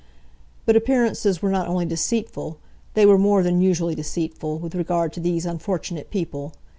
But 0.65 0.75
appearances 0.75 1.43
were 1.43 1.51
not 1.51 1.67
only 1.67 1.85
deceitful, 1.85 2.57
they 2.95 3.05
were 3.05 3.19
more 3.19 3.43
than 3.43 3.61
usually 3.61 3.93
deceitful 3.93 4.57
with 4.57 4.73
regard 4.73 5.13
to 5.13 5.19
these 5.19 5.45
unfortunate 5.45 6.09
people. 6.09 6.55